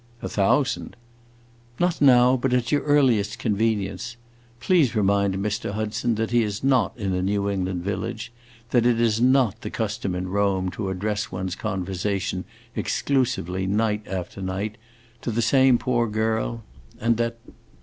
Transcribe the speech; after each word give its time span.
"A 0.23 0.27
thousand!" 0.27 0.95
"Not 1.77 2.01
now, 2.01 2.35
but 2.35 2.53
at 2.55 2.71
your 2.71 2.81
earliest 2.81 3.37
convenience. 3.37 4.17
Please 4.59 4.95
remind 4.95 5.35
Mr. 5.35 5.73
Hudson 5.73 6.15
that 6.15 6.31
he 6.31 6.41
is 6.41 6.63
not 6.63 6.97
in 6.97 7.13
a 7.13 7.21
New 7.21 7.47
England 7.51 7.83
village 7.83 8.31
that 8.71 8.87
it 8.87 8.99
is 8.99 9.21
not 9.21 9.61
the 9.61 9.69
custom 9.69 10.15
in 10.15 10.27
Rome 10.29 10.71
to 10.71 10.89
address 10.89 11.31
one's 11.31 11.53
conversation 11.53 12.45
exclusively, 12.75 13.67
night 13.67 14.03
after 14.07 14.41
night, 14.41 14.79
to 15.21 15.29
the 15.29 15.39
same 15.43 15.77
poor 15.77 16.07
girl, 16.07 16.63
and 16.99 17.17
that".... 17.17 17.37